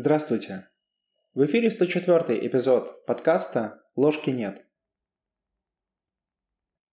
[0.00, 0.68] Здравствуйте.
[1.34, 4.64] В эфире 104 эпизод подкаста «Ложки нет».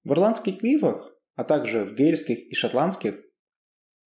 [0.03, 3.23] В ирландских мифах, а также в гельских и шотландских,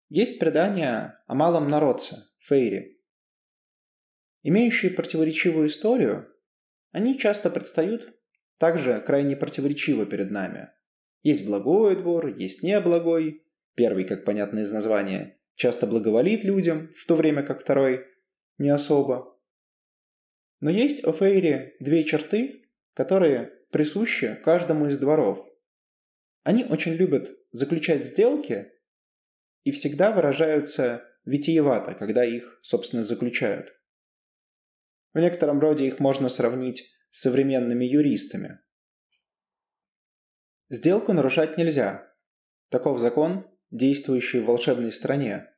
[0.08, 2.96] есть предания о малом народце– фейре.
[4.42, 6.34] Имеющие противоречивую историю,
[6.90, 8.18] они часто предстают
[8.56, 10.70] также крайне противоречиво перед нами.
[11.22, 13.44] Есть благой двор, есть неблагой.
[13.76, 18.04] Первый, как понятно из названия, часто благоволит людям, в то время как второй–
[18.58, 19.38] не особо.
[20.60, 25.46] Но есть у Фейри две черты, которые присущи каждому из дворов.
[26.42, 28.72] Они очень любят заключать сделки
[29.64, 33.72] и всегда выражаются витиевато, когда их, собственно, заключают.
[35.12, 38.60] В некотором роде их можно сравнить с современными юристами.
[40.70, 42.12] Сделку нарушать нельзя.
[42.68, 45.48] Таков закон, действующий в волшебной стране.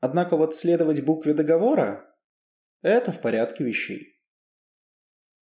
[0.00, 2.14] Однако вот следовать букве договора–
[2.82, 4.20] это в порядке вещей.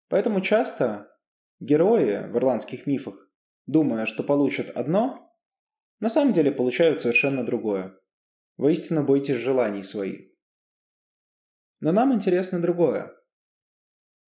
[0.09, 1.11] Поэтому часто
[1.59, 3.29] герои в ирландских мифах,
[3.67, 5.33] думая, что получат одно,
[6.01, 7.99] на самом деле получают совершенно другое.
[8.57, 10.31] Воистину бойтесь желаний своих.
[11.81, 13.13] Но нам интересно другое.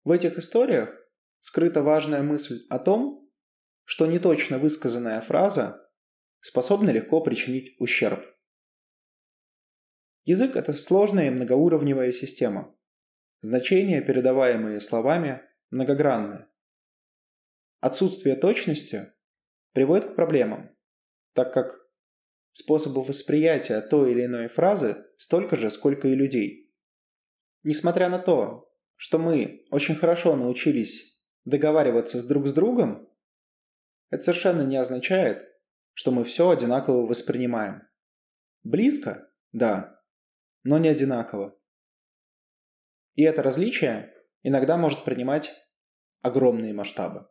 [0.06, 0.96] В этих историях
[1.42, 3.30] скрыта важная мысль о том,
[3.84, 5.90] что неточно высказанная фраза
[6.40, 8.33] способна легко причинить ущерб.
[10.26, 12.74] Язык– это сложная и многоуровневая система.
[13.42, 16.46] Значения, передаваемые словами, многогранны.
[17.82, 19.12] Отсутствие точности
[19.74, 20.74] приводит к проблемам,
[21.34, 21.90] так как
[22.54, 26.74] способов восприятия той или иной фразы столько же, сколько и людей.
[27.64, 33.10] Несмотря на то, что мы очень хорошо научились договариваться с друг с другом,
[34.10, 35.44] это совершенно не означает,
[35.94, 37.82] что мы все одинаково воспринимаем.
[38.64, 39.93] Близко– да,
[40.64, 41.58] но не одинаково.
[43.16, 45.54] И это различие иногда может принимать
[46.22, 47.28] огромные масштабы.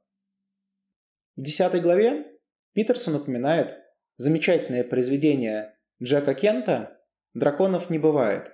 [1.36, 2.38] В десятой главе
[2.72, 3.78] Питерсон упоминает
[4.16, 7.00] замечательное произведение Джека Кента
[7.34, 8.52] «Драконов не бывает».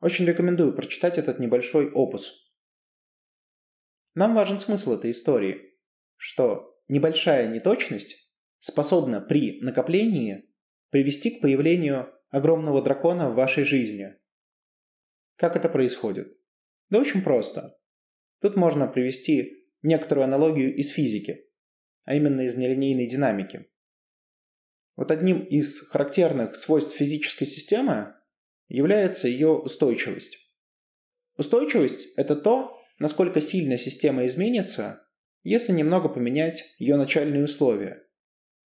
[0.00, 2.52] Очень рекомендую прочитать этот небольшой опус.
[4.14, 5.78] Нам важен смысл этой истории,
[6.16, 10.52] что небольшая неточность способна при накоплении
[10.90, 14.14] привести к появлению огромного дракона в вашей жизни.
[15.36, 16.38] Как это происходит?
[16.90, 17.78] Да очень просто.
[18.42, 21.48] Тут можно привести некоторую аналогию из физики,
[22.04, 23.70] а именно из нелинейной динамики.
[24.96, 28.14] Вот одним из характерных свойств физической системы
[28.68, 30.36] является ее устойчивость.
[31.38, 35.08] Устойчивость– это то, насколько сильно система изменится,
[35.42, 38.06] если немного поменять ее начальные условия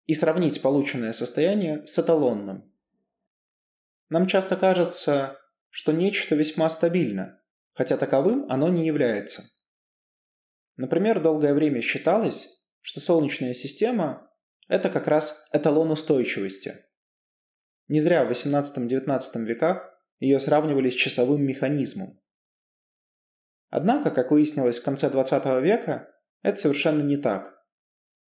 [0.06, 2.74] и сравнить полученное состояние с эталонным.
[4.10, 5.38] Нам часто кажется,
[5.70, 7.42] что нечто весьма стабильно,
[7.74, 9.44] хотя таковым оно не является.
[10.78, 12.48] Например, долгое время считалось,
[12.82, 14.32] что Солнечная система–
[14.68, 16.86] это как раз эталон устойчивости.
[17.88, 22.22] Не зря в XVIII-XIX веках ее сравнивали с часовым механизмом.
[23.70, 26.10] Однако, как выяснилось в конце XX века,
[26.42, 27.54] это совершенно не так.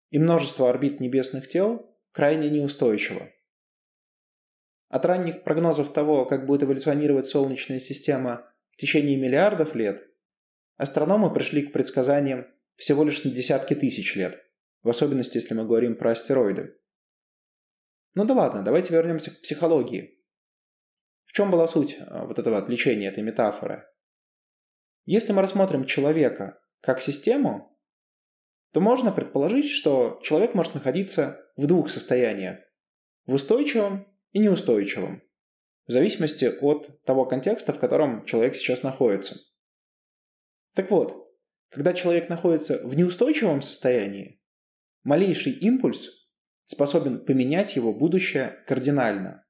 [0.10, 3.30] И множество орбит небесных тел крайне неустойчиво.
[4.90, 10.08] От ранних прогнозов того, как будет эволюционировать Солнечная система в течение миллиардов лет,
[10.78, 14.46] астрономы пришли к предсказаниям всего лишь на десятки тысяч лет,
[14.84, 16.78] в особенности, если мы говорим про астероиды.
[18.14, 20.24] Ну да ладно, давайте вернемся к психологии.
[21.26, 23.86] В чем была суть а, вот этого отличения, этой метафоры?
[25.06, 27.78] Если мы рассмотрим человека как систему,
[28.72, 32.60] то можно предположить, что человек может находиться в двух состояниях.
[33.26, 35.24] В устойчивом и неустойчивым,
[35.88, 39.40] в зависимости от того контекста, в котором человек сейчас находится.
[40.76, 41.28] Так вот,
[41.70, 44.40] когда человек находится в неустойчивом состоянии,
[45.04, 46.30] малейший импульс
[46.66, 49.44] способен поменять его будущее кардинально.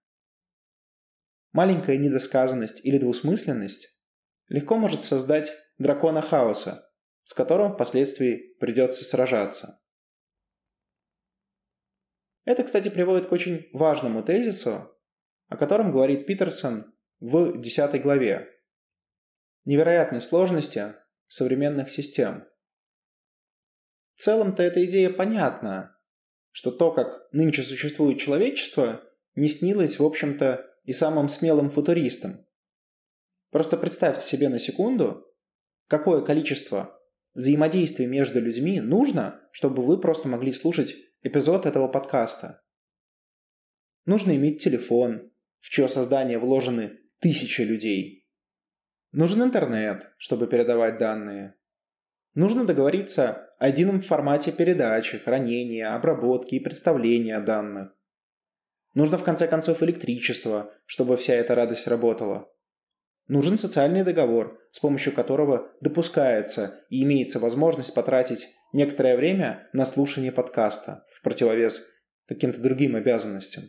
[1.51, 3.89] Маленькая недосказанность или двусмысленность
[4.47, 6.89] легко может создать дракона хаоса,
[7.23, 9.81] с которым впоследствии придется сражаться.
[12.47, 14.89] Это, кстати, приводит к очень важному тезису,
[15.49, 18.47] о котором говорит Питерсон в 10 главе.
[19.65, 20.93] Невероятной сложности
[21.27, 22.45] современных систем.
[24.15, 25.99] В целом-то эта идея понятна,
[26.51, 29.03] что то, как нынче существует человечество,
[29.35, 32.45] не снилось, в общем-то, и самым смелым футуристам.
[33.51, 35.27] Просто представьте себе на секунду,
[35.89, 36.97] какое количество
[37.33, 42.63] взаимодействия между людьми нужно, чтобы вы просто могли слушать эпизод этого подкаста.
[44.05, 48.27] Нужно иметь телефон, в чье создание вложены тысячи людей.
[49.11, 51.55] Нужен интернет, чтобы передавать данные.
[52.35, 57.93] Нужно договориться о едином формате передачи, хранения, обработки и представления данных.
[58.93, 62.51] Нужно в конце концов электричество, чтобы вся эта радость работала.
[63.27, 70.31] Нужен социальный договор, с помощью которого допускается и имеется возможность потратить некоторое время на слушание
[70.31, 71.85] подкаста в противовес
[72.27, 73.65] каким-то другим обязанностям.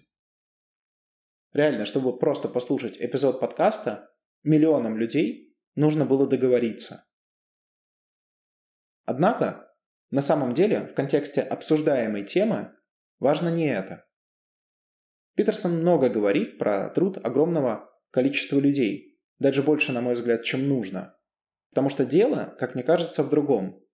[1.52, 4.10] Реально, чтобы просто послушать эпизод подкаста,
[4.44, 7.04] миллионам людей нужно было договориться.
[9.06, 9.72] Однако,
[10.10, 12.76] на самом деле, в контексте обсуждаемой темы
[13.18, 14.04] важно не это.
[15.34, 19.07] Питерсон много говорит про труд огромного количества людей,
[19.38, 21.16] даже больше, на мой взгляд, чем нужно.
[21.70, 23.84] Потому что дело, как мне кажется, в другом.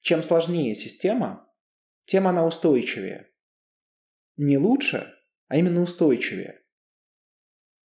[0.00, 1.48] Чем сложнее система,
[2.04, 3.30] тем она устойчивее.
[4.36, 5.14] Не лучше,
[5.48, 6.62] а именно устойчивее.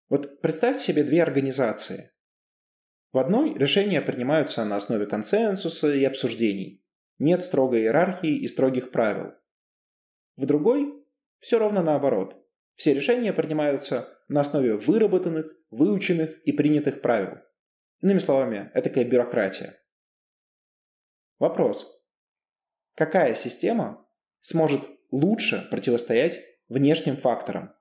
[0.09, 2.11] Вот представьте себе две организации.
[3.11, 6.85] В одной решения принимаются на основе консенсуса и обсуждений.
[7.19, 9.33] Нет строгой иерархии и строгих правил.
[10.37, 10.91] В другой
[11.39, 12.40] все ровно наоборот.
[12.75, 17.39] Все решения принимаются на основе выработанных, выученных и принятых правил.
[18.01, 19.79] Иными словами, это такая бюрократия.
[21.37, 21.87] Вопрос.
[22.95, 24.07] Какая система
[24.41, 24.81] сможет
[25.11, 27.73] лучше противостоять внешним факторам?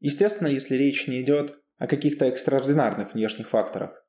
[0.00, 4.04] Естественно, если речь не идет о каких-то экстраординарных внешних факторах.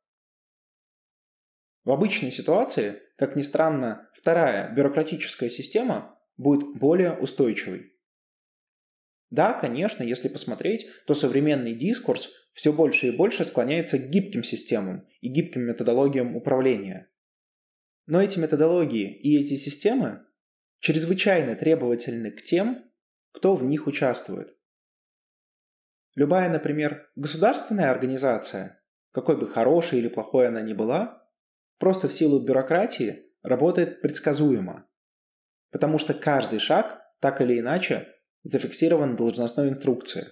[1.84, 7.95] В обычной ситуации, как ни странно, вторая бюрократическая система будет более устойчивой.
[9.36, 15.06] Да, конечно, если посмотреть, то современный дискурс все больше и больше склоняется к гибким системам
[15.20, 17.12] и гибким методологиям управления.
[18.06, 20.26] Но эти методологии и эти системы
[20.80, 22.90] чрезвычайно требовательны к тем,
[23.34, 24.56] кто в них участвует.
[26.16, 31.28] Любая, например, государственная организация, какой бы хорошей или плохой она ни была,
[31.78, 34.88] просто в силу бюрократии работает предсказуемо.
[35.72, 38.15] Потому что каждый шаг, так или иначе,
[38.46, 40.28] зафиксирован в должностной инструкции.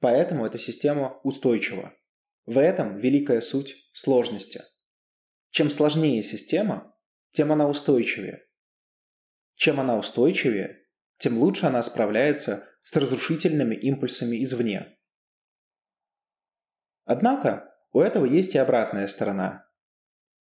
[0.00, 1.94] Поэтому эта система устойчива.
[2.46, 4.64] В этом великая суть сложности.
[5.50, 6.96] Чем сложнее система,
[7.30, 8.44] тем она устойчивее.
[9.54, 10.84] Чем она устойчивее,
[11.18, 14.98] тем лучше она справляется с разрушительными импульсами извне.
[17.04, 19.70] Однако у этого есть и обратная сторона,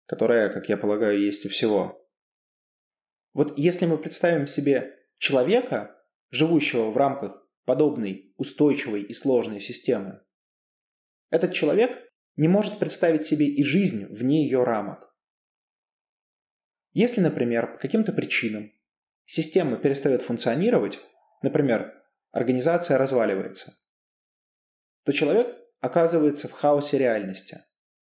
[0.07, 2.10] которая, как я полагаю, есть у всего.
[3.33, 6.00] Вот если мы представим себе человека,
[6.31, 10.22] живущего в рамках подобной устойчивой и сложной системы.
[11.30, 15.16] Этот человек не может представить себе и жизнь вне ее рамок.
[16.94, 18.72] Если, например, по каким-то причинам
[19.25, 21.00] система перестает функционировать,
[21.42, 21.94] например,
[22.31, 23.74] организация разваливается,
[25.04, 27.60] то человек оказывается в хаосе реальности,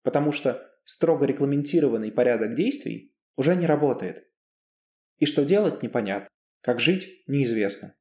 [0.02, 4.28] потому что строго регламентированный порядок действий уже не работает.
[5.18, 6.28] И что делать непонятно,
[6.60, 7.97] как жить неизвестно.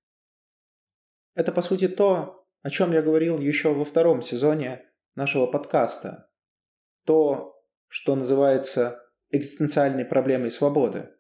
[1.38, 6.32] Это, по сути, то, о чем я говорил еще во втором сезоне нашего подкаста.
[7.06, 9.00] То, что называется
[9.30, 11.12] экзистенциальной проблемой свободы.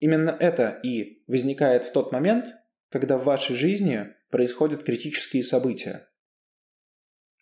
[0.00, 2.46] Именно это и возникает в тот момент,
[2.88, 6.08] когда в вашей жизни происходят критические события.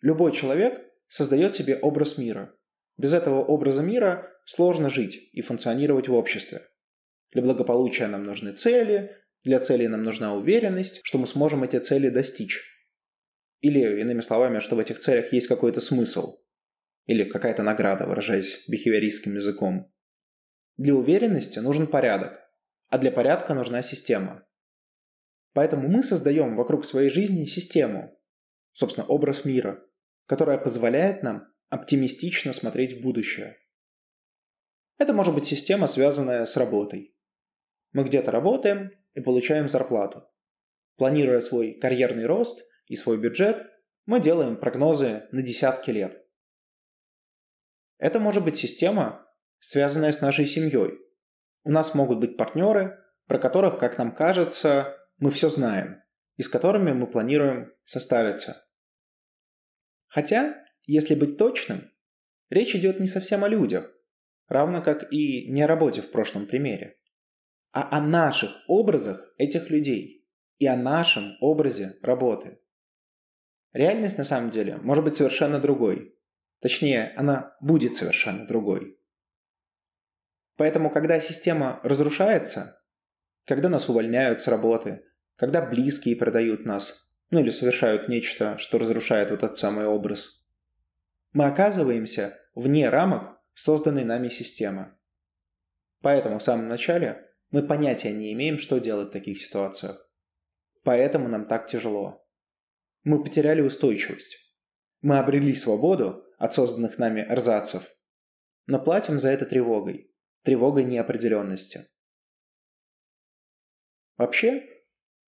[0.01, 2.53] Любой человек создает себе образ мира.
[2.97, 6.69] Без этого образа мира сложно жить и функционировать в обществе.
[7.31, 9.17] Для благополучия нам нужны цели,
[9.47, 12.61] для целей нам нужна уверенность, что мы сможем эти цели достичь.
[13.61, 16.37] Или, иными словами, что в этих целях есть какой-то смысл.
[17.05, 19.89] Или какая-то награда, выражаясь бихевиористским языком.
[20.75, 22.41] Для уверенности нужен порядок,
[22.89, 24.45] а для порядка нужна система.
[25.53, 28.19] Поэтому мы создаем вокруг своей жизни систему,
[28.73, 29.81] собственно, образ мира,
[30.25, 33.57] которая позволяет нам оптимистично смотреть в будущее.
[34.97, 37.15] Это может быть система, связанная с работой.
[37.93, 40.29] Мы где-то работаем, и получаем зарплату.
[40.95, 43.65] Планируя свой карьерный рост и свой бюджет,
[44.05, 46.23] мы делаем прогнозы на десятки лет.
[47.97, 49.27] Это может быть система,
[49.59, 50.99] связанная с нашей семьей.
[51.63, 52.95] У нас могут быть партнеры,
[53.25, 56.03] про которых, как нам кажется, мы все знаем,
[56.35, 58.67] и с которыми мы планируем состариться.
[60.05, 61.91] Хотя, если быть точным,
[62.51, 63.91] речь идет не совсем о людях,
[64.47, 66.96] равно как и не о работе в прошлом примере
[67.77, 72.59] а о наших образах этих людей и о нашем образе работы.
[73.71, 76.17] Реальность на самом деле может быть совершенно другой.
[76.59, 78.99] Точнее, она будет совершенно другой.
[80.55, 82.81] Поэтому, когда система разрушается,
[83.45, 85.03] когда нас увольняют с работы,
[85.35, 90.43] когда близкие продают нас, ну или совершают нечто, что разрушает вот этот самый образ,
[91.31, 94.97] мы оказываемся вне рамок созданной нами системы.
[96.01, 100.09] Поэтому в самом начале мы понятия не имеем, что делать в таких ситуациях.
[100.83, 102.25] Поэтому нам так тяжело.
[103.03, 104.37] Мы потеряли устойчивость.
[105.01, 107.83] Мы обрели свободу от созданных нами эрзацев,
[108.65, 110.13] но платим за это тревогой,
[110.43, 111.87] тревогой неопределенности.
[114.17, 114.67] Вообще,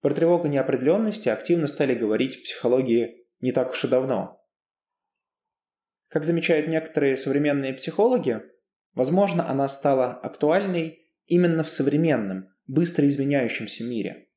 [0.02, 4.44] про тревогу неопределенности активно стали говорить в психологии не так уж и давно.
[6.08, 8.42] Как замечают некоторые современные психологи,
[8.94, 14.28] возможно, она стала актуальной именно в современном, быстро изменяющемся мире.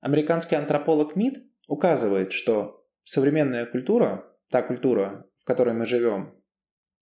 [0.00, 6.40] Американский антрополог Мид указывает, что современная культура, та культура, в которой мы живем,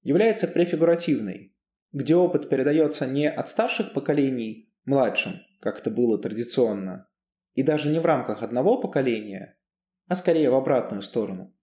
[0.02, 1.54] является префигуративной,
[1.92, 7.08] где опыт передается не от старших поколений младшим, как это было традиционно,
[7.52, 9.58] и даже не в рамках одного поколения,
[10.06, 11.54] а скорее в обратную сторону.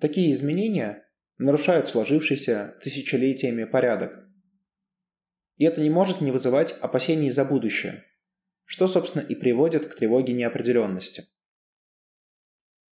[0.00, 1.06] Такие изменения
[1.38, 4.23] нарушают сложившийся тысячелетиями порядок.
[5.56, 8.04] И это не может не вызывать опасений за будущее,
[8.64, 11.28] что, собственно, и приводит к тревоге неопределенности.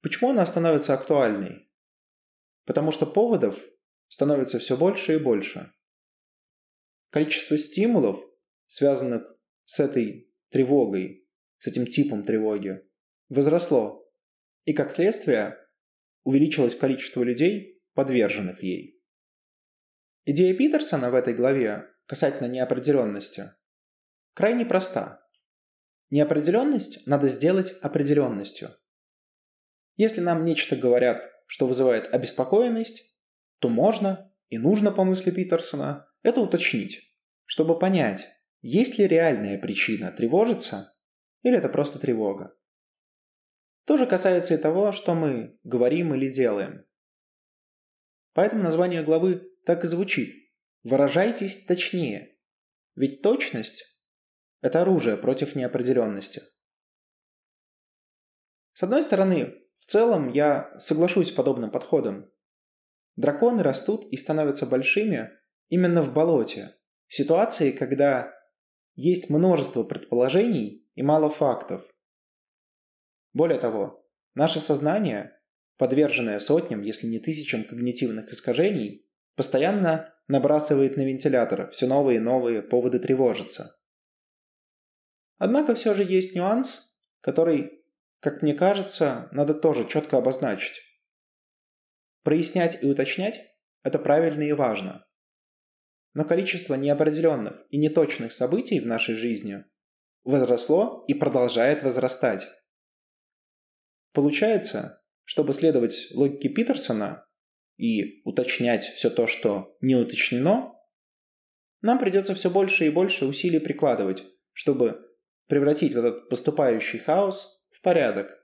[0.00, 1.70] Почему она становится актуальной?
[2.64, 3.62] Потому что поводов
[4.08, 5.72] становится все больше и больше.
[7.10, 8.20] Количество стимулов,
[8.66, 9.22] связанных
[9.64, 12.82] с этой тревогой, с этим типом тревоги,
[13.28, 14.10] возросло.
[14.64, 15.56] И как следствие
[16.24, 19.02] увеличилось количество людей, подверженных ей.
[20.24, 23.52] Идея Питерсона в этой главе касательно неопределенности
[24.32, 25.20] крайне проста.
[26.10, 28.70] Неопределенность надо сделать определенностью.
[29.96, 33.16] Если нам нечто говорят, что вызывает обеспокоенность,
[33.58, 38.26] то можно и нужно, по мысли Питерсона, это уточнить, чтобы понять,
[38.62, 40.96] есть ли реальная причина тревожиться
[41.42, 42.56] или это просто тревога.
[43.84, 46.86] То же касается и того, что мы говорим или делаем.
[48.32, 50.47] Поэтому название главы так и звучит.
[50.88, 52.34] Выражайтесь точнее.
[52.94, 53.84] Ведь точность–
[54.62, 56.40] это оружие против неопределенности.
[58.72, 62.32] С одной стороны, в целом я соглашусь с подобным подходом.
[63.16, 65.30] Драконы растут и становятся большими
[65.68, 66.74] именно в болоте.
[67.06, 68.32] В ситуации, когда
[68.94, 71.86] есть множество предположений и мало фактов.
[73.34, 75.38] Более того, наше сознание,
[75.76, 82.62] подверженное сотням, если не тысячам когнитивных искажений, постоянно набрасывает на вентилятор все новые и новые
[82.62, 83.76] поводы тревожиться.
[85.38, 87.84] Однако все же есть нюанс, который,
[88.20, 90.82] как мне кажется, надо тоже четко обозначить.
[92.22, 93.40] Прояснять и уточнять–
[93.82, 95.06] это правильно и важно.
[96.14, 99.64] Но количество неопределенных и неточных событий в нашей жизни
[100.24, 102.48] возросло и продолжает возрастать.
[104.12, 107.27] Получается, чтобы следовать логике Питерсона
[107.78, 110.74] и уточнять все то, что не уточнено,
[111.80, 115.08] нам придется все больше и больше усилий прикладывать, чтобы
[115.46, 118.34] превратить в этот поступающий хаос в порядок.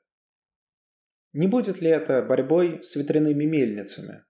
[1.33, 4.25] Не будет ли это борьбой с ветряными мельницами?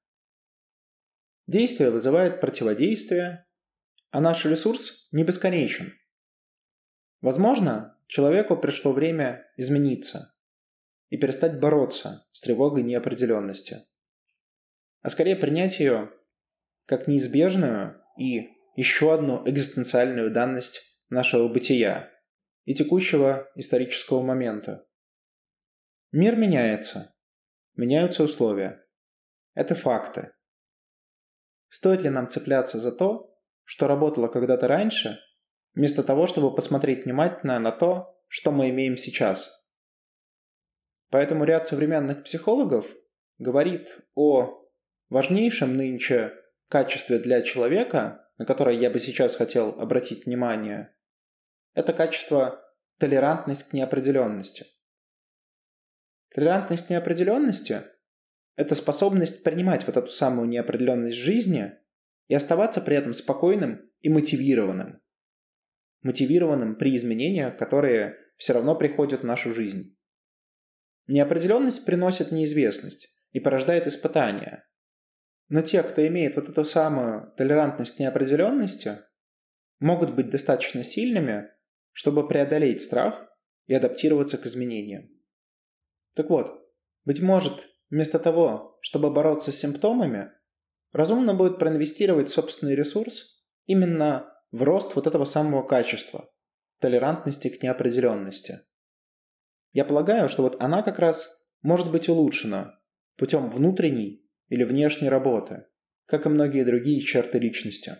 [1.47, 3.47] Действие вызывает противодействие,
[4.11, 5.93] а наш ресурс не бесконечен.
[7.21, 10.35] Возможно, человеку пришло время измениться
[11.11, 13.85] и перестать бороться с тревогой неопределенности,
[15.05, 16.11] а скорее принять ее
[16.87, 20.81] как неизбежную и еще одну экзистенциальную данность
[21.11, 22.11] нашего бытия
[22.65, 24.87] и текущего исторического момента.
[26.11, 27.15] Мир меняется.
[27.77, 28.83] Меняются условия.
[29.53, 30.33] Это факты.
[31.69, 35.21] Стоит ли нам цепляться за то, что работало когда-то раньше,
[35.75, 39.71] вместо того, чтобы посмотреть внимательно на то, что мы имеем сейчас?
[41.11, 42.91] Поэтому ряд современных психологов
[43.37, 44.64] говорит о
[45.09, 46.33] важнейшем нынче
[46.69, 50.95] качестве для человека, на которое я бы сейчас хотел обратить внимание.
[51.75, 52.63] Это качество
[52.99, 54.67] толерантность к неопределенности.
[56.35, 57.83] Толерантность неопределенности–
[58.57, 61.73] это способность принимать вот эту самую неопределенность жизни
[62.27, 65.01] и оставаться при этом спокойным и мотивированным.
[66.03, 69.97] Мотивированным при изменениях, которые все равно приходят в нашу жизнь.
[71.07, 74.67] Неопределенность приносит неизвестность и порождает испытания.
[75.49, 78.99] Но те, кто имеет вот эту самую толерантность неопределенности,
[79.79, 81.51] могут быть достаточно сильными,
[81.93, 83.27] чтобы преодолеть страх
[83.67, 85.09] и адаптироваться к изменениям.
[86.15, 86.67] Так вот,
[87.05, 90.31] быть может, вместо того, чтобы бороться с симптомами,
[90.93, 96.31] разумно будет проинвестировать собственный ресурс именно в рост вот этого самого качества–
[96.81, 98.61] толерантности к неопределенности.
[99.73, 101.29] Я полагаю, что вот она как раз
[101.63, 102.81] может быть улучшена
[103.17, 105.67] путем внутренней или внешней работы,
[106.07, 107.97] как и многие другие черты личности.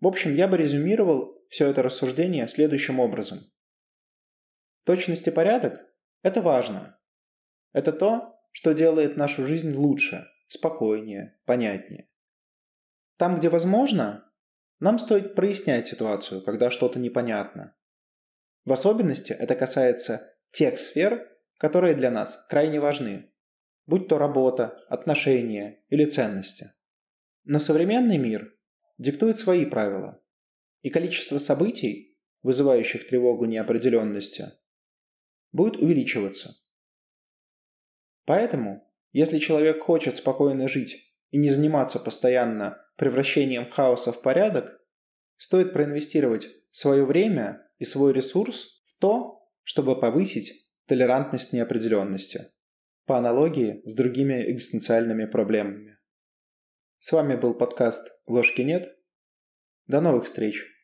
[0.00, 3.40] В общем, я бы резюмировал все это рассуждение следующим образом.
[4.84, 5.80] Точность и порядок–
[6.22, 6.98] это важно.
[7.72, 12.08] Это то, что делает нашу жизнь лучше, спокойнее, понятнее.
[13.16, 14.30] Там, где возможно,
[14.78, 17.74] нам стоит прояснять ситуацию, когда что-то непонятно.
[18.64, 23.32] В особенности это касается тех сфер, которые для нас крайне важны,
[23.86, 26.72] будь то работа, отношения или ценности.
[27.44, 28.56] Но современный мир
[28.98, 30.22] диктует свои правила,
[30.82, 34.52] и количество событий, вызывающих тревогу неопределенности,
[35.52, 36.56] будет увеличиваться.
[38.24, 44.80] Поэтому, если человек хочет спокойно жить и не заниматься постоянно превращением хаоса в порядок,
[45.36, 52.52] стоит проинвестировать свое время и свой ресурс в то, чтобы повысить толерантность неопределенности,
[53.06, 55.98] по аналогии с другими экзистенциальными проблемами.
[56.98, 58.98] С вами был подкаст «Ложки нет».
[59.86, 60.75] До новых встреч!